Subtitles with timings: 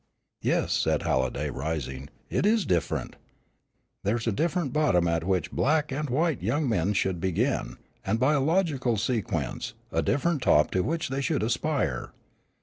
[0.41, 3.17] "Yes," said Halliday, rising, "it is different.
[4.03, 8.33] There's a different bottom at which black and white young men should begin, and by
[8.33, 12.13] a logical sequence, a different top to which they should aspire.